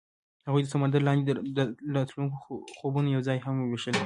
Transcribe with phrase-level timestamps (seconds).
[0.45, 1.23] هغوی د سمندر لاندې
[1.57, 1.59] د
[1.95, 2.35] راتلونکي
[2.77, 3.95] خوبونه یوځای هم وویشل.